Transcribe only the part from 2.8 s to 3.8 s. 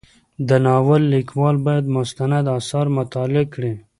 مطالعه کړي.